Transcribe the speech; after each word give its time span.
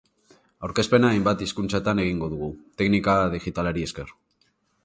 Aurkezpena 0.67 1.11
hainbat 1.15 1.43
hizkuntzatan 1.45 2.03
egingo 2.05 2.31
dugu, 2.33 2.51
teknika 2.83 3.19
digitalari 3.37 3.89
esker. 3.91 4.17